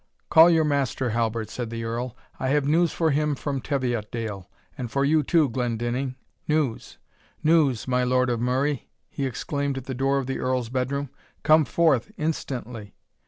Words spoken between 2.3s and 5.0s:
"I have news for him from Teviotdale; and